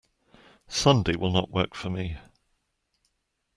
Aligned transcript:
Sunday 0.67 1.15
will 1.15 1.29
not 1.29 1.51
work 1.51 1.75
for 1.75 1.91
me. 1.91 2.17